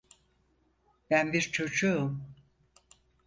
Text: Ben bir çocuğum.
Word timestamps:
Ben 1.09 1.33
bir 1.33 1.41
çocuğum. 1.51 2.19